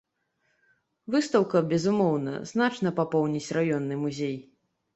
[1.15, 4.37] Выстаўка безумоўна значна папоўніць раённы музей.